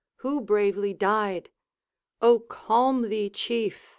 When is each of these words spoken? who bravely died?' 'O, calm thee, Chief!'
who 0.15 0.41
bravely 0.41 0.95
died?' 0.95 1.51
'O, 2.23 2.39
calm 2.39 3.03
thee, 3.03 3.29
Chief!' 3.29 3.89